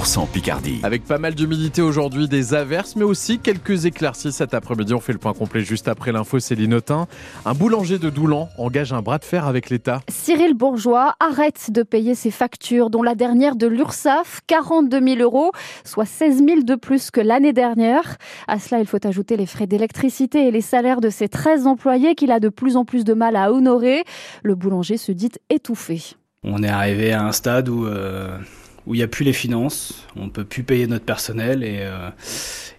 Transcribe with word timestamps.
10% 0.00 0.28
Picardie. 0.28 0.80
Avec 0.82 1.04
pas 1.04 1.18
mal 1.18 1.34
d'humidité 1.34 1.82
aujourd'hui, 1.82 2.26
des 2.26 2.54
averses, 2.54 2.96
mais 2.96 3.04
aussi 3.04 3.38
quelques 3.38 3.84
éclaircies 3.84 4.32
cet 4.32 4.54
après-midi. 4.54 4.94
On 4.94 5.00
fait 5.00 5.12
le 5.12 5.18
point 5.18 5.34
complet 5.34 5.60
juste 5.60 5.88
après 5.88 6.10
l'info, 6.10 6.38
Céline 6.38 6.72
Autin. 6.72 7.06
Un 7.44 7.52
boulanger 7.52 7.98
de 7.98 8.08
Doulan 8.08 8.48
engage 8.56 8.94
un 8.94 9.02
bras 9.02 9.18
de 9.18 9.24
fer 9.24 9.46
avec 9.46 9.68
l'État. 9.68 10.00
Cyril 10.08 10.54
Bourgeois 10.54 11.16
arrête 11.20 11.70
de 11.70 11.82
payer 11.82 12.14
ses 12.14 12.30
factures, 12.30 12.88
dont 12.88 13.02
la 13.02 13.14
dernière 13.14 13.56
de 13.56 13.66
l'URSSAF, 13.66 14.40
42 14.46 15.06
000 15.16 15.20
euros, 15.20 15.52
soit 15.84 16.06
16 16.06 16.44
000 16.46 16.62
de 16.62 16.76
plus 16.76 17.10
que 17.10 17.20
l'année 17.20 17.52
dernière. 17.52 18.16
À 18.48 18.58
cela, 18.58 18.80
il 18.80 18.86
faut 18.86 19.06
ajouter 19.06 19.36
les 19.36 19.46
frais 19.46 19.66
d'électricité 19.66 20.48
et 20.48 20.50
les 20.50 20.62
salaires 20.62 21.02
de 21.02 21.10
ses 21.10 21.28
13 21.28 21.66
employés 21.66 22.14
qu'il 22.14 22.32
a 22.32 22.40
de 22.40 22.48
plus 22.48 22.78
en 22.78 22.86
plus 22.86 23.04
de 23.04 23.12
mal 23.12 23.36
à 23.36 23.52
honorer. 23.52 24.04
Le 24.42 24.54
boulanger 24.54 24.96
se 24.96 25.12
dit 25.12 25.32
étouffé. 25.50 26.14
On 26.42 26.62
est 26.62 26.68
arrivé 26.68 27.12
à 27.12 27.26
un 27.26 27.32
stade 27.32 27.68
où 27.68 27.84
euh, 27.84 28.38
où 28.86 28.94
il 28.94 28.98
n'y 28.98 29.04
a 29.04 29.08
plus 29.08 29.24
les 29.24 29.32
finances, 29.32 30.06
on 30.16 30.26
ne 30.26 30.30
peut 30.30 30.44
plus 30.44 30.62
payer 30.62 30.86
notre 30.86 31.04
personnel 31.04 31.62
et, 31.62 31.80
euh, 31.80 32.10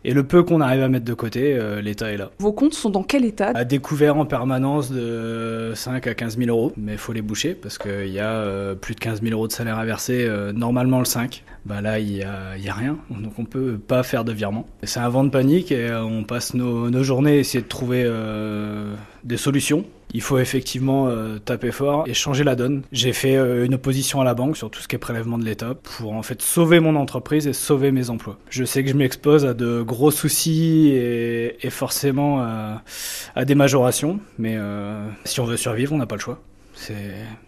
et 0.03 0.13
le 0.13 0.23
peu 0.23 0.43
qu'on 0.43 0.61
arrive 0.61 0.81
à 0.81 0.89
mettre 0.89 1.05
de 1.05 1.13
côté, 1.13 1.53
euh, 1.53 1.81
l'État 1.81 2.11
est 2.11 2.17
là. 2.17 2.31
Vos 2.39 2.51
comptes 2.51 2.73
sont 2.73 2.89
dans 2.89 3.03
quel 3.03 3.25
état? 3.25 3.51
À 3.53 3.63
découvert 3.63 4.17
en 4.17 4.25
permanence 4.25 4.91
de 4.91 5.73
5 5.75 6.07
à 6.07 6.13
15 6.13 6.37
000 6.37 6.49
euros, 6.49 6.73
mais 6.77 6.93
il 6.93 6.97
faut 6.97 7.13
les 7.13 7.21
boucher 7.21 7.53
parce 7.53 7.77
qu'il 7.77 8.09
y 8.09 8.19
a 8.19 8.75
plus 8.75 8.95
de 8.95 8.99
15 8.99 9.21
000 9.21 9.33
euros 9.33 9.47
de 9.47 9.53
salaire 9.53 9.77
à 9.77 9.85
verser, 9.85 10.27
normalement 10.53 10.99
le 10.99 11.05
5. 11.05 11.43
Bah 11.65 11.79
là, 11.79 11.99
il 11.99 12.07
n'y 12.07 12.23
a, 12.23 12.57
y 12.57 12.69
a, 12.69 12.73
rien, 12.73 12.97
donc 13.11 13.33
on 13.37 13.45
peut 13.45 13.77
pas 13.77 14.01
faire 14.01 14.25
de 14.25 14.31
virement. 14.31 14.67
C'est 14.81 14.99
un 14.99 15.09
vent 15.09 15.23
de 15.23 15.29
panique 15.29 15.71
et 15.71 15.93
on 15.93 16.23
passe 16.23 16.55
nos, 16.55 16.89
nos 16.89 17.03
journées 17.03 17.33
à 17.33 17.35
essayer 17.35 17.63
de 17.63 17.67
trouver 17.67 18.09
des 19.23 19.37
solutions 19.37 19.85
il 20.13 20.21
faut 20.21 20.39
effectivement 20.39 21.07
euh, 21.07 21.39
taper 21.39 21.71
fort 21.71 22.03
et 22.07 22.13
changer 22.13 22.43
la 22.43 22.55
donne. 22.55 22.83
J'ai 22.91 23.13
fait 23.13 23.35
euh, 23.35 23.65
une 23.65 23.75
opposition 23.75 24.21
à 24.21 24.23
la 24.23 24.33
banque 24.33 24.57
sur 24.57 24.69
tout 24.69 24.81
ce 24.81 24.87
qui 24.87 24.95
est 24.95 24.99
prélèvement 24.99 25.37
de 25.37 25.45
l'État 25.45 25.75
pour 25.75 26.13
en 26.13 26.23
fait 26.23 26.41
sauver 26.41 26.79
mon 26.79 26.95
entreprise 26.95 27.47
et 27.47 27.53
sauver 27.53 27.91
mes 27.91 28.09
emplois. 28.09 28.37
Je 28.49 28.63
sais 28.63 28.83
que 28.83 28.89
je 28.89 28.95
m'expose 28.95 29.45
à 29.45 29.53
de 29.53 29.81
gros 29.81 30.11
soucis 30.11 30.91
et, 30.93 31.69
forcément 31.69 32.41
à, 32.41 33.45
des 33.45 33.55
majorations, 33.55 34.19
mais 34.37 34.55
euh, 34.57 35.07
si 35.25 35.39
on 35.39 35.45
veut 35.45 35.57
survivre, 35.57 35.93
on 35.93 35.97
n'a 35.97 36.05
pas 36.05 36.15
le 36.15 36.21
choix. 36.21 36.39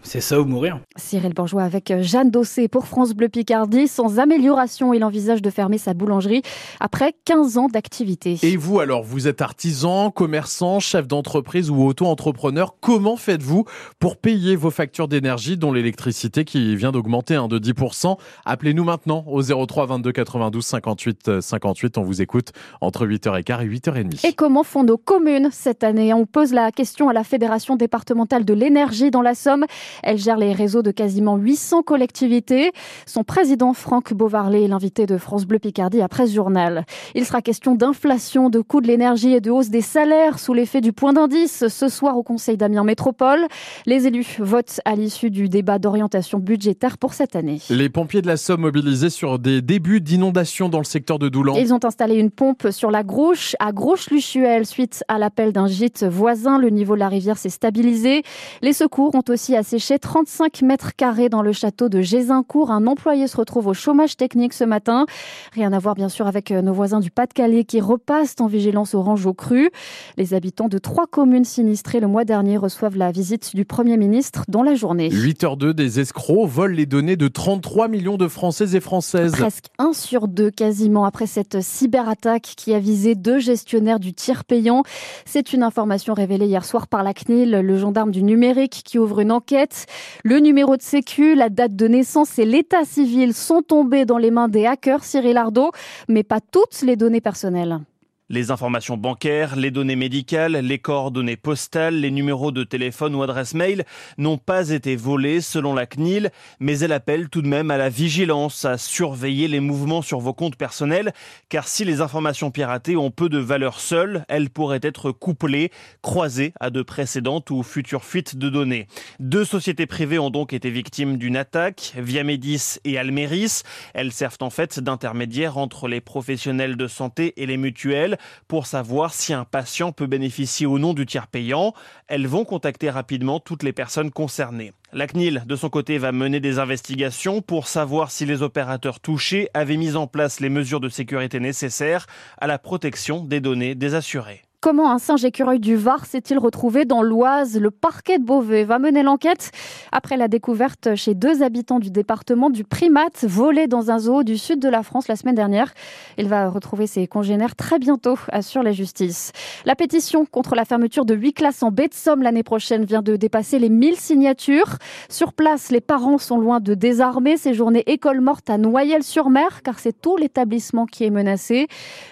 C'est 0.02 0.20
ça 0.20 0.40
ou 0.40 0.44
mourir. 0.44 0.78
Cyril 0.96 1.34
Bourgeois 1.34 1.64
avec 1.64 1.92
Jeanne 2.00 2.30
Dossé 2.30 2.68
pour 2.68 2.86
France 2.86 3.14
Bleu 3.14 3.28
Picardie. 3.28 3.88
Sans 3.88 4.18
amélioration, 4.18 4.94
il 4.94 5.02
envisage 5.02 5.42
de 5.42 5.50
fermer 5.50 5.78
sa 5.78 5.92
boulangerie 5.92 6.42
après 6.78 7.14
15 7.24 7.58
ans 7.58 7.66
d'activité. 7.66 8.38
Et 8.42 8.56
vous 8.56 8.78
alors, 8.78 9.02
vous 9.02 9.26
êtes 9.26 9.42
artisan, 9.42 10.10
commerçant, 10.10 10.78
chef 10.78 11.08
d'entreprise 11.08 11.70
ou 11.70 11.82
auto-entrepreneur. 11.82 12.76
Comment 12.80 13.16
faites-vous 13.16 13.64
pour 13.98 14.16
payer 14.16 14.54
vos 14.54 14.70
factures 14.70 15.08
d'énergie 15.08 15.56
dont 15.56 15.72
l'électricité 15.72 16.44
qui 16.44 16.76
vient 16.76 16.92
d'augmenter 16.92 17.34
hein, 17.34 17.48
de 17.48 17.58
10% 17.58 18.16
Appelez-nous 18.44 18.84
maintenant 18.84 19.24
au 19.26 19.42
03 19.42 19.86
22 19.86 20.12
92 20.12 20.64
58 20.64 21.40
58. 21.40 21.98
On 21.98 22.02
vous 22.02 22.22
écoute 22.22 22.52
entre 22.80 23.06
8h15 23.06 23.62
et 23.62 23.68
8h30. 23.68 24.26
Et 24.26 24.32
comment 24.32 24.62
font 24.62 24.84
nos 24.84 24.98
communes 24.98 25.48
cette 25.50 25.82
année? 25.82 26.14
On 26.14 26.26
pose 26.26 26.52
la 26.52 26.70
question 26.70 27.08
à 27.08 27.12
la 27.12 27.24
Fédération 27.24 27.74
départementale 27.76 28.44
de 28.44 28.54
l'énergie 28.54 29.10
dans 29.10 29.23
la 29.24 29.34
Somme. 29.34 29.64
Elle 30.02 30.18
gère 30.18 30.36
les 30.36 30.52
réseaux 30.52 30.82
de 30.82 30.92
quasiment 30.92 31.36
800 31.36 31.82
collectivités. 31.82 32.70
Son 33.06 33.24
président 33.24 33.72
Franck 33.74 34.14
Beauvarlet 34.14 34.64
est 34.64 34.68
l'invité 34.68 35.06
de 35.06 35.18
France 35.18 35.46
Bleu 35.46 35.58
Picardie 35.58 36.00
après 36.00 36.28
Journal. 36.28 36.84
Il 37.14 37.24
sera 37.24 37.42
question 37.42 37.74
d'inflation, 37.74 38.50
de 38.50 38.60
coûts 38.60 38.80
de 38.80 38.86
l'énergie 38.86 39.32
et 39.32 39.40
de 39.40 39.50
hausse 39.50 39.70
des 39.70 39.80
salaires 39.80 40.38
sous 40.38 40.54
l'effet 40.54 40.80
du 40.80 40.92
point 40.92 41.12
d'indice 41.12 41.66
ce 41.68 41.88
soir 41.88 42.16
au 42.16 42.22
Conseil 42.22 42.56
d'Amiens 42.56 42.84
Métropole. 42.84 43.46
Les 43.86 44.06
élus 44.06 44.36
votent 44.38 44.80
à 44.84 44.94
l'issue 44.94 45.30
du 45.30 45.48
débat 45.48 45.78
d'orientation 45.78 46.38
budgétaire 46.38 46.98
pour 46.98 47.14
cette 47.14 47.36
année. 47.36 47.60
Les 47.70 47.88
pompiers 47.88 48.22
de 48.22 48.26
la 48.26 48.36
Somme 48.36 48.60
mobilisés 48.60 49.10
sur 49.10 49.38
des 49.38 49.62
débuts 49.62 50.00
d'inondation 50.00 50.68
dans 50.68 50.78
le 50.78 50.84
secteur 50.84 51.18
de 51.18 51.28
Doulan. 51.28 51.54
Ils 51.56 51.72
ont 51.72 51.84
installé 51.84 52.16
une 52.16 52.30
pompe 52.30 52.68
sur 52.70 52.90
la 52.90 53.02
Grouche, 53.02 53.56
à 53.58 53.72
Grouche-Luchuel, 53.72 54.66
suite 54.66 55.04
à 55.08 55.18
l'appel 55.18 55.52
d'un 55.52 55.66
gîte 55.66 56.04
voisin. 56.04 56.58
Le 56.58 56.70
niveau 56.70 56.94
de 56.94 57.00
la 57.00 57.08
rivière 57.08 57.38
s'est 57.38 57.48
stabilisé. 57.48 58.22
Les 58.62 58.72
secours 58.72 59.13
ont 59.14 59.22
aussi 59.28 59.56
asséché 59.56 59.98
35 59.98 60.62
mètres 60.62 60.94
carrés 60.96 61.28
dans 61.28 61.42
le 61.42 61.52
château 61.52 61.88
de 61.88 62.00
Gézincourt. 62.00 62.70
Un 62.70 62.86
employé 62.86 63.26
se 63.26 63.36
retrouve 63.36 63.68
au 63.68 63.74
chômage 63.74 64.16
technique 64.16 64.52
ce 64.52 64.64
matin. 64.64 65.06
Rien 65.52 65.72
à 65.72 65.78
voir 65.78 65.94
bien 65.94 66.08
sûr 66.08 66.26
avec 66.26 66.50
euh, 66.50 66.62
nos 66.62 66.72
voisins 66.72 67.00
du 67.00 67.10
Pas-de-Calais 67.10 67.64
qui 67.64 67.80
repassent 67.80 68.36
en 68.40 68.46
vigilance 68.46 68.94
orange 68.94 69.26
au 69.26 69.34
cru. 69.34 69.70
Les 70.16 70.34
habitants 70.34 70.68
de 70.68 70.78
trois 70.78 71.06
communes 71.06 71.44
sinistrées 71.44 72.00
le 72.00 72.06
mois 72.06 72.24
dernier 72.24 72.56
reçoivent 72.56 72.96
la 72.96 73.12
visite 73.12 73.54
du 73.54 73.64
Premier 73.64 73.96
ministre 73.96 74.44
dans 74.48 74.62
la 74.62 74.74
journée. 74.74 75.10
8h02, 75.10 75.72
des 75.72 76.00
escrocs 76.00 76.48
volent 76.48 76.74
les 76.74 76.86
données 76.86 77.16
de 77.16 77.28
33 77.28 77.88
millions 77.88 78.16
de 78.16 78.28
Françaises 78.28 78.74
et 78.74 78.80
Françaises. 78.80 79.32
Presque 79.32 79.66
un 79.78 79.92
sur 79.92 80.28
deux 80.28 80.50
quasiment 80.50 81.04
après 81.04 81.26
cette 81.26 81.60
cyberattaque 81.60 82.54
qui 82.56 82.74
a 82.74 82.78
visé 82.78 83.14
deux 83.14 83.38
gestionnaires 83.38 84.00
du 84.00 84.12
tir 84.12 84.44
payant. 84.44 84.82
C'est 85.24 85.52
une 85.52 85.62
information 85.62 86.14
révélée 86.14 86.46
hier 86.46 86.64
soir 86.64 86.86
par 86.88 87.02
la 87.02 87.14
CNIL, 87.14 87.50
le 87.50 87.78
gendarme 87.78 88.10
du 88.10 88.22
numérique 88.22 88.82
qui 88.84 88.93
ouvre 88.98 89.20
une 89.20 89.32
enquête. 89.32 89.86
Le 90.24 90.38
numéro 90.38 90.76
de 90.76 90.82
sécu, 90.82 91.34
la 91.34 91.48
date 91.48 91.76
de 91.76 91.88
naissance 91.88 92.38
et 92.38 92.44
l'état 92.44 92.84
civil 92.84 93.34
sont 93.34 93.62
tombés 93.62 94.04
dans 94.04 94.18
les 94.18 94.30
mains 94.30 94.48
des 94.48 94.66
hackers 94.66 95.04
Cyril 95.04 95.36
Ardo, 95.36 95.70
mais 96.08 96.22
pas 96.22 96.40
toutes 96.40 96.82
les 96.82 96.96
données 96.96 97.20
personnelles. 97.20 97.80
Les 98.30 98.50
informations 98.50 98.96
bancaires, 98.96 99.54
les 99.54 99.70
données 99.70 99.96
médicales, 99.96 100.56
les 100.56 100.78
coordonnées 100.78 101.36
postales, 101.36 102.00
les 102.00 102.10
numéros 102.10 102.52
de 102.52 102.64
téléphone 102.64 103.14
ou 103.14 103.22
adresse 103.22 103.52
mail 103.52 103.84
n'ont 104.16 104.38
pas 104.38 104.70
été 104.70 104.96
volés 104.96 105.42
selon 105.42 105.74
la 105.74 105.84
CNIL, 105.84 106.30
mais 106.58 106.78
elle 106.78 106.92
appelle 106.92 107.28
tout 107.28 107.42
de 107.42 107.48
même 107.48 107.70
à 107.70 107.76
la 107.76 107.90
vigilance, 107.90 108.64
à 108.64 108.78
surveiller 108.78 109.46
les 109.46 109.60
mouvements 109.60 110.00
sur 110.00 110.20
vos 110.20 110.32
comptes 110.32 110.56
personnels, 110.56 111.12
car 111.50 111.68
si 111.68 111.84
les 111.84 112.00
informations 112.00 112.50
piratées 112.50 112.96
ont 112.96 113.10
peu 113.10 113.28
de 113.28 113.36
valeur 113.36 113.78
seule, 113.78 114.24
elles 114.28 114.48
pourraient 114.48 114.80
être 114.80 115.12
couplées, 115.12 115.70
croisées 116.00 116.54
à 116.60 116.70
de 116.70 116.80
précédentes 116.80 117.50
ou 117.50 117.62
futures 117.62 118.06
fuites 118.06 118.36
de 118.36 118.48
données. 118.48 118.86
Deux 119.20 119.44
sociétés 119.44 119.84
privées 119.84 120.18
ont 120.18 120.30
donc 120.30 120.54
été 120.54 120.70
victimes 120.70 121.18
d'une 121.18 121.36
attaque, 121.36 121.92
Viamedis 121.98 122.78
et 122.84 122.96
Almeris. 122.96 123.64
Elles 123.92 124.12
servent 124.12 124.38
en 124.40 124.48
fait 124.48 124.80
d'intermédiaires 124.80 125.58
entre 125.58 125.88
les 125.88 126.00
professionnels 126.00 126.78
de 126.78 126.88
santé 126.88 127.34
et 127.36 127.44
les 127.44 127.58
mutuelles 127.58 128.13
pour 128.48 128.66
savoir 128.66 129.12
si 129.12 129.32
un 129.32 129.44
patient 129.44 129.92
peut 129.92 130.06
bénéficier 130.06 130.66
ou 130.66 130.78
non 130.78 130.94
du 130.94 131.06
tiers 131.06 131.26
payant. 131.26 131.74
Elles 132.06 132.26
vont 132.26 132.44
contacter 132.44 132.90
rapidement 132.90 133.40
toutes 133.40 133.62
les 133.62 133.72
personnes 133.72 134.10
concernées. 134.10 134.72
La 134.92 135.08
CNIL, 135.08 135.42
de 135.46 135.56
son 135.56 135.70
côté, 135.70 135.98
va 135.98 136.12
mener 136.12 136.38
des 136.38 136.60
investigations 136.60 137.42
pour 137.42 137.66
savoir 137.66 138.12
si 138.12 138.26
les 138.26 138.42
opérateurs 138.42 139.00
touchés 139.00 139.48
avaient 139.52 139.76
mis 139.76 139.96
en 139.96 140.06
place 140.06 140.38
les 140.38 140.50
mesures 140.50 140.80
de 140.80 140.88
sécurité 140.88 141.40
nécessaires 141.40 142.06
à 142.38 142.46
la 142.46 142.58
protection 142.58 143.24
des 143.24 143.40
données 143.40 143.74
des 143.74 143.94
assurés. 143.96 144.43
Comment 144.64 144.90
un 144.90 144.98
singe 144.98 145.26
écureuil 145.26 145.60
du 145.60 145.76
Var 145.76 146.06
s'est-il 146.06 146.38
retrouvé 146.38 146.86
dans 146.86 147.02
l'Oise? 147.02 147.60
Le 147.60 147.70
parquet 147.70 148.18
de 148.18 148.24
Beauvais 148.24 148.64
va 148.64 148.78
mener 148.78 149.02
l'enquête 149.02 149.50
après 149.92 150.16
la 150.16 150.26
découverte 150.26 150.94
chez 150.94 151.12
deux 151.12 151.42
habitants 151.42 151.80
du 151.80 151.90
département 151.90 152.48
du 152.48 152.64
primate 152.64 153.26
volé 153.28 153.66
dans 153.66 153.90
un 153.90 153.98
zoo 153.98 154.22
du 154.22 154.38
sud 154.38 154.60
de 154.60 154.70
la 154.70 154.82
France 154.82 155.06
la 155.06 155.16
semaine 155.16 155.34
dernière. 155.34 155.74
Il 156.16 156.28
va 156.28 156.48
retrouver 156.48 156.86
ses 156.86 157.06
congénères 157.06 157.56
très 157.56 157.78
bientôt, 157.78 158.16
assure 158.32 158.62
la 158.62 158.72
justice. 158.72 159.32
La 159.66 159.76
pétition 159.76 160.24
contre 160.24 160.54
la 160.54 160.64
fermeture 160.64 161.04
de 161.04 161.14
huit 161.14 161.34
classes 161.34 161.62
en 161.62 161.70
baie 161.70 161.88
de 161.88 161.92
Somme 161.92 162.22
l'année 162.22 162.42
prochaine 162.42 162.86
vient 162.86 163.02
de 163.02 163.16
dépasser 163.16 163.58
les 163.58 163.68
1000 163.68 163.96
signatures. 163.96 164.78
Sur 165.10 165.34
place, 165.34 165.72
les 165.72 165.82
parents 165.82 166.16
sont 166.16 166.38
loin 166.38 166.60
de 166.60 166.72
désarmer 166.72 167.36
ces 167.36 167.52
journées 167.52 167.84
école 167.86 168.22
morte 168.22 168.48
à 168.48 168.56
Noyelles-sur-Mer 168.56 169.62
car 169.62 169.78
c'est 169.78 170.00
tout 170.00 170.16
l'établissement 170.16 170.86
qui 170.86 171.04
est 171.04 171.10
menacé. 171.10 171.66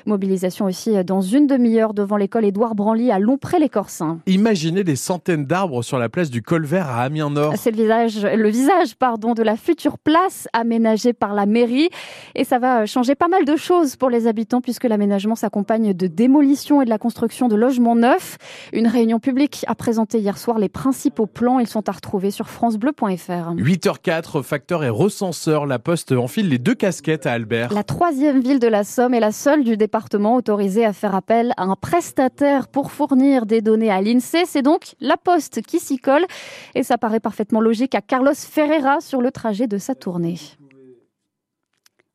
Mobilisation 0.04 0.66
aussi 0.66 1.02
dans 1.02 1.22
une 1.22 1.46
demi-heure 1.46 1.94
devant 1.94 2.18
l'école 2.18 2.41
Édouard 2.44 2.74
Branly 2.74 3.10
à 3.10 3.18
Lompré-les-Corsins. 3.18 4.18
Imaginez 4.26 4.84
des 4.84 4.96
centaines 4.96 5.46
d'arbres 5.46 5.82
sur 5.82 5.98
la 5.98 6.08
place 6.08 6.30
du 6.30 6.42
Colvert 6.42 6.88
à 6.88 7.02
Amiens-Nord. 7.02 7.54
C'est 7.56 7.70
le 7.70 7.76
visage, 7.76 8.24
le 8.24 8.48
visage 8.48 8.96
pardon, 8.96 9.34
de 9.34 9.42
la 9.42 9.56
future 9.56 9.98
place 9.98 10.48
aménagée 10.52 11.12
par 11.12 11.34
la 11.34 11.46
mairie. 11.46 11.88
Et 12.34 12.44
ça 12.44 12.58
va 12.58 12.86
changer 12.86 13.14
pas 13.14 13.28
mal 13.28 13.44
de 13.44 13.56
choses 13.56 13.96
pour 13.96 14.10
les 14.10 14.26
habitants 14.26 14.60
puisque 14.60 14.84
l'aménagement 14.84 15.34
s'accompagne 15.34 15.92
de 15.92 16.06
démolition 16.06 16.82
et 16.82 16.84
de 16.84 16.90
la 16.90 16.98
construction 16.98 17.48
de 17.48 17.56
logements 17.56 17.96
neufs. 17.96 18.38
Une 18.72 18.86
réunion 18.86 19.20
publique 19.20 19.64
a 19.68 19.74
présenté 19.74 20.18
hier 20.18 20.38
soir 20.38 20.58
les 20.58 20.68
principaux 20.68 21.26
plans. 21.26 21.58
Ils 21.60 21.68
sont 21.68 21.88
à 21.88 21.92
retrouver 21.92 22.30
sur 22.30 22.48
francebleu.fr. 22.48 23.54
8h04, 23.54 24.42
facteur 24.42 24.84
et 24.84 24.88
recenseur. 24.88 25.66
La 25.66 25.78
Poste 25.78 26.12
enfile 26.12 26.48
les 26.48 26.58
deux 26.58 26.74
casquettes 26.74 27.26
à 27.26 27.32
Albert. 27.32 27.72
La 27.72 27.84
troisième 27.84 28.40
ville 28.40 28.58
de 28.58 28.68
la 28.68 28.84
Somme 28.84 29.14
est 29.14 29.20
la 29.20 29.32
seule 29.32 29.64
du 29.64 29.76
département 29.76 30.36
autorisée 30.36 30.84
à 30.84 30.92
faire 30.92 31.14
appel 31.14 31.52
à 31.56 31.64
un 31.64 31.76
prestataire 31.76 32.31
pour 32.72 32.92
fournir 32.92 33.46
des 33.46 33.60
données 33.60 33.90
à 33.90 34.00
l'INSEE. 34.00 34.44
C'est 34.46 34.62
donc 34.62 34.94
la 35.00 35.16
Poste 35.16 35.62
qui 35.62 35.78
s'y 35.78 35.98
colle 35.98 36.24
et 36.74 36.82
ça 36.82 36.98
paraît 36.98 37.20
parfaitement 37.20 37.60
logique 37.60 37.94
à 37.94 38.00
Carlos 38.00 38.34
Ferreira 38.34 39.00
sur 39.00 39.20
le 39.20 39.30
trajet 39.30 39.66
de 39.66 39.78
sa 39.78 39.94
tournée. 39.94 40.38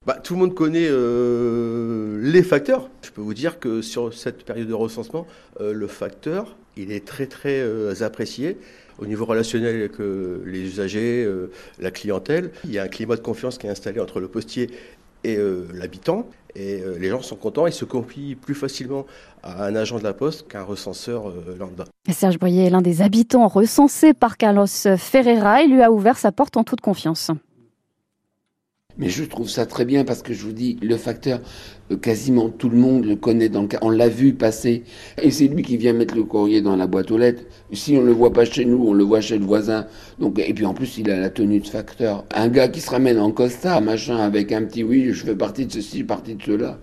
Bah, 0.05 0.17
tout 0.23 0.35
le 0.35 0.39
monde 0.39 0.55
connaît 0.55 0.87
euh, 0.89 2.17
les 2.21 2.41
facteurs. 2.41 2.89
Je 3.01 3.11
peux 3.11 3.19
vous 3.19 3.33
dire 3.33 3.59
que 3.59 3.81
sur 3.81 4.13
cette 4.13 4.45
période 4.45 4.69
de 4.69 4.73
recensement, 4.73 5.27
euh, 5.59 5.73
le 5.73 5.87
facteur, 5.87 6.55
il 6.77 6.93
est 6.93 7.05
très 7.05 7.25
très 7.25 7.59
euh, 7.59 7.93
apprécié 8.01 8.57
au 8.99 9.05
niveau 9.05 9.25
relationnel 9.25 9.75
avec 9.75 9.99
les 9.99 10.61
usagers, 10.61 11.31
la 11.77 11.91
clientèle. 11.91 12.49
Il 12.63 12.71
y 12.71 12.79
a 12.79 12.83
un 12.83 12.87
climat 12.87 13.15
de 13.15 13.21
confiance 13.21 13.59
qui 13.59 13.67
est 13.67 13.69
installé 13.69 13.99
entre 13.99 14.19
le 14.19 14.27
postier 14.27 14.71
et 15.23 15.37
l'habitant. 15.73 16.27
Et 16.55 16.81
les 16.99 17.09
gens 17.09 17.21
sont 17.21 17.35
contents, 17.35 17.67
ils 17.67 17.73
se 17.73 17.85
confient 17.85 18.33
plus 18.33 18.55
facilement 18.55 19.05
à 19.43 19.65
un 19.65 19.75
agent 19.75 19.99
de 19.99 20.03
la 20.03 20.13
poste 20.13 20.47
qu'un 20.47 20.63
recenseur 20.63 21.31
lambda. 21.59 21.83
Serge 22.09 22.39
Boyer 22.39 22.65
est 22.65 22.69
l'un 22.71 22.81
des 22.81 23.03
habitants 23.03 23.47
recensés 23.47 24.15
par 24.15 24.37
Carlos 24.37 24.65
Ferreira. 24.97 25.61
Il 25.61 25.73
lui 25.73 25.83
a 25.83 25.91
ouvert 25.91 26.17
sa 26.17 26.31
porte 26.31 26.57
en 26.57 26.63
toute 26.63 26.81
confiance. 26.81 27.29
Mais 28.97 29.09
je 29.09 29.23
trouve 29.23 29.49
ça 29.49 29.65
très 29.65 29.85
bien 29.85 30.03
parce 30.03 30.21
que 30.21 30.33
je 30.33 30.43
vous 30.43 30.51
dis, 30.51 30.77
le 30.81 30.97
facteur, 30.97 31.39
euh, 31.91 31.97
quasiment 31.97 32.49
tout 32.49 32.69
le 32.69 32.77
monde 32.77 33.05
le 33.05 33.15
connaît. 33.15 33.49
Dans 33.49 33.61
le 33.61 33.67
on 33.81 33.89
l'a 33.89 34.09
vu 34.09 34.33
passer. 34.33 34.83
Et 35.21 35.31
c'est 35.31 35.47
lui 35.47 35.63
qui 35.63 35.77
vient 35.77 35.93
mettre 35.93 36.15
le 36.15 36.23
courrier 36.23 36.61
dans 36.61 36.75
la 36.75 36.87
boîte 36.87 37.11
aux 37.11 37.17
lettres. 37.17 37.43
Si 37.73 37.95
on 37.95 38.01
ne 38.01 38.07
le 38.07 38.13
voit 38.13 38.33
pas 38.33 38.45
chez 38.45 38.65
nous, 38.65 38.83
on 38.87 38.93
le 38.93 39.03
voit 39.03 39.21
chez 39.21 39.37
le 39.37 39.45
voisin. 39.45 39.85
Donc, 40.19 40.39
et 40.39 40.53
puis 40.53 40.65
en 40.65 40.73
plus, 40.73 40.97
il 40.97 41.09
a 41.11 41.19
la 41.19 41.29
tenue 41.29 41.59
de 41.59 41.67
facteur. 41.67 42.25
Un 42.33 42.47
gars 42.47 42.67
qui 42.67 42.81
se 42.81 42.89
ramène 42.89 43.19
en 43.19 43.31
costard, 43.31 43.81
machin, 43.81 44.17
avec 44.17 44.51
un 44.51 44.63
petit 44.63 44.83
oui, 44.83 45.11
je 45.11 45.23
fais 45.25 45.35
partie 45.35 45.65
de 45.65 45.71
ceci, 45.71 46.03
partie 46.03 46.35
de 46.35 46.43
cela 46.43 46.79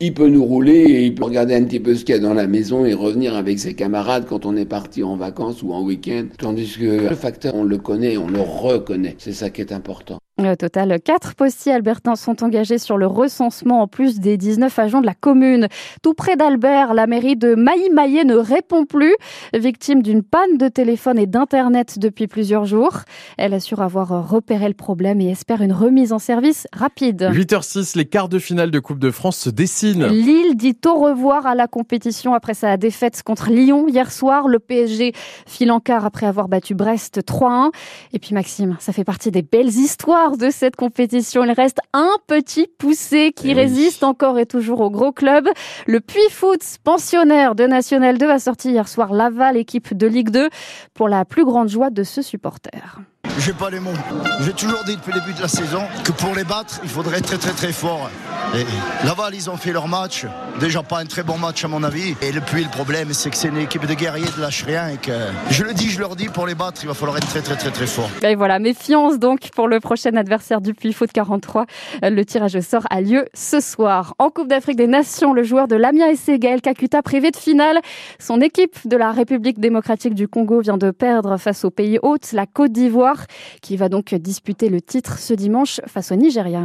il 0.00 0.12
peut 0.12 0.28
nous 0.28 0.44
rouler 0.44 0.74
et 0.74 1.06
il 1.06 1.14
peut 1.14 1.24
regarder 1.24 1.54
un 1.54 1.64
petit 1.64 1.80
peu 1.80 1.94
ce 1.94 2.04
qu'il 2.04 2.14
y 2.14 2.18
a 2.18 2.20
dans 2.20 2.34
la 2.34 2.46
maison 2.46 2.84
et 2.84 2.92
revenir 2.92 3.34
avec 3.34 3.58
ses 3.58 3.74
camarades 3.74 4.26
quand 4.26 4.44
on 4.44 4.56
est 4.56 4.66
parti 4.66 5.02
en 5.02 5.16
vacances 5.16 5.62
ou 5.62 5.72
en 5.72 5.82
week-end. 5.82 6.26
Tandis 6.38 6.76
que 6.78 7.08
le 7.08 7.14
facteur, 7.14 7.54
on 7.54 7.64
le 7.64 7.78
connaît, 7.78 8.16
on 8.16 8.28
le 8.28 8.40
reconnaît. 8.40 9.14
C'est 9.18 9.32
ça 9.32 9.50
qui 9.50 9.62
est 9.62 9.72
important. 9.72 10.18
Au 10.38 10.54
total, 10.54 11.00
quatre 11.00 11.34
postiers 11.34 11.72
albertains 11.72 12.14
sont 12.14 12.44
engagés 12.44 12.76
sur 12.76 12.98
le 12.98 13.06
recensement 13.06 13.80
en 13.80 13.86
plus 13.86 14.20
des 14.20 14.36
19 14.36 14.78
agents 14.78 15.00
de 15.00 15.06
la 15.06 15.14
commune. 15.14 15.66
Tout 16.02 16.12
près 16.12 16.36
d'Albert, 16.36 16.92
la 16.92 17.06
mairie 17.06 17.36
de 17.36 17.54
Mailly-Maillet 17.54 18.24
ne 18.24 18.34
répond 18.34 18.84
plus, 18.84 19.14
victime 19.54 20.02
d'une 20.02 20.22
panne 20.22 20.58
de 20.58 20.68
téléphone 20.68 21.18
et 21.18 21.24
d'internet 21.26 21.98
depuis 21.98 22.26
plusieurs 22.26 22.66
jours. 22.66 22.98
Elle 23.38 23.54
assure 23.54 23.80
avoir 23.80 24.28
repéré 24.28 24.68
le 24.68 24.74
problème 24.74 25.22
et 25.22 25.30
espère 25.30 25.62
une 25.62 25.72
remise 25.72 26.12
en 26.12 26.18
service 26.18 26.66
rapide. 26.70 27.30
8h06, 27.32 27.96
les 27.96 28.04
quarts 28.04 28.28
de 28.28 28.38
finale 28.38 28.70
de 28.70 28.78
Coupe 28.78 28.98
de 28.98 29.10
France 29.10 29.38
se 29.38 29.48
dessinent. 29.48 30.06
Lille 30.08 30.54
dit 30.54 30.76
au 30.84 30.96
revoir 30.96 31.46
à 31.46 31.54
la 31.54 31.66
compétition 31.66 32.34
après 32.34 32.52
sa 32.52 32.76
défaite 32.76 33.22
contre 33.22 33.48
Lyon 33.48 33.88
hier 33.88 34.12
soir. 34.12 34.48
Le 34.48 34.58
PSG 34.58 35.14
file 35.46 35.72
en 35.72 35.80
quart 35.80 36.04
après 36.04 36.26
avoir 36.26 36.48
battu 36.48 36.74
Brest 36.74 37.22
3-1. 37.26 37.70
Et 38.12 38.18
puis 38.18 38.34
Maxime, 38.34 38.76
ça 38.80 38.92
fait 38.92 39.04
partie 39.04 39.30
des 39.30 39.40
belles 39.40 39.68
histoires 39.68 40.25
de 40.32 40.50
cette 40.50 40.74
compétition. 40.74 41.44
Il 41.44 41.52
reste 41.52 41.78
un 41.92 42.10
petit 42.26 42.66
poussé 42.78 43.32
qui 43.34 43.50
eh 43.50 43.54
résiste 43.54 44.02
encore 44.02 44.38
et 44.38 44.46
toujours 44.46 44.80
au 44.80 44.90
gros 44.90 45.12
club. 45.12 45.48
Le 45.86 46.00
Puy 46.00 46.28
Foot, 46.30 46.60
pensionnaire 46.82 47.54
de 47.54 47.64
National 47.64 48.18
2, 48.18 48.28
a 48.28 48.38
sorti 48.40 48.70
hier 48.70 48.88
soir 48.88 49.12
Laval, 49.12 49.56
équipe 49.56 49.96
de 49.96 50.06
Ligue 50.06 50.30
2, 50.30 50.48
pour 50.94 51.08
la 51.08 51.24
plus 51.24 51.44
grande 51.44 51.68
joie 51.68 51.90
de 51.90 52.02
ce 52.02 52.22
supporter. 52.22 53.00
J'ai 53.38 53.52
pas 53.52 53.70
les 53.70 53.80
mots. 53.80 53.92
J'ai 54.40 54.52
toujours 54.52 54.82
dit 54.84 54.96
depuis 54.96 55.12
le 55.12 55.20
début 55.20 55.34
de 55.34 55.42
la 55.42 55.48
saison 55.48 55.82
que 56.04 56.12
pour 56.12 56.34
les 56.34 56.44
battre, 56.44 56.80
il 56.82 56.88
faudrait 56.88 57.18
être 57.18 57.26
très 57.26 57.36
très 57.36 57.52
très 57.52 57.72
fort. 57.72 58.10
Et 58.54 58.64
Laval, 59.06 59.34
ils 59.34 59.50
ont 59.50 59.56
fait 59.56 59.72
leur 59.72 59.88
match. 59.88 60.24
Déjà 60.58 60.82
pas 60.82 61.00
un 61.00 61.04
très 61.04 61.22
bon 61.22 61.36
match 61.36 61.62
à 61.64 61.68
mon 61.68 61.82
avis. 61.82 62.14
Et 62.22 62.32
depuis, 62.32 62.64
le 62.64 62.70
problème, 62.70 63.12
c'est 63.12 63.28
que 63.28 63.36
c'est 63.36 63.48
une 63.48 63.58
équipe 63.58 63.84
de 63.84 63.92
guerriers 63.92 64.26
de 64.36 64.40
lâche 64.40 64.64
rien 64.64 64.88
et 64.88 64.96
que 64.96 65.12
je 65.50 65.64
le 65.64 65.74
dis, 65.74 65.90
je 65.90 66.00
leur 66.00 66.16
dis, 66.16 66.28
pour 66.28 66.46
les 66.46 66.54
battre, 66.54 66.80
il 66.82 66.88
va 66.88 66.94
falloir 66.94 67.18
être 67.18 67.28
très 67.28 67.42
très 67.42 67.56
très 67.56 67.70
très 67.70 67.86
fort. 67.86 68.08
Et 68.22 68.34
voilà, 68.34 68.58
méfiance 68.58 69.18
donc 69.18 69.50
pour 69.54 69.68
le 69.68 69.80
prochain 69.80 70.16
adversaire 70.16 70.60
du 70.62 70.72
Puy 70.72 70.92
Foot 70.92 71.12
43. 71.12 71.66
Le 72.02 72.24
tirage 72.24 72.56
au 72.56 72.62
sort 72.62 72.86
a 72.88 73.02
lieu 73.02 73.26
ce 73.34 73.60
soir. 73.60 74.14
En 74.18 74.30
Coupe 74.30 74.48
d'Afrique 74.48 74.76
des 74.76 74.86
Nations, 74.86 75.34
le 75.34 75.42
joueur 75.42 75.68
de 75.68 75.76
l'Amiens 75.76 76.14
SC 76.14 76.38
Gaël 76.38 76.62
Kakuta 76.62 77.02
privé 77.02 77.30
de 77.30 77.36
finale. 77.36 77.80
Son 78.18 78.40
équipe 78.40 78.76
de 78.86 78.96
la 78.96 79.12
République 79.12 79.60
démocratique 79.60 80.14
du 80.14 80.26
Congo 80.26 80.60
vient 80.60 80.78
de 80.78 80.90
perdre 80.90 81.36
face 81.36 81.64
au 81.64 81.70
pays 81.70 81.98
hôte, 82.02 82.32
la 82.32 82.46
Côte 82.46 82.72
d'Ivoire, 82.72 83.25
qui 83.60 83.76
va 83.76 83.88
donc 83.88 84.14
disputer 84.14 84.68
le 84.68 84.80
titre 84.80 85.18
ce 85.18 85.34
dimanche 85.34 85.80
face 85.86 86.12
au 86.12 86.16
Nigeria. 86.16 86.64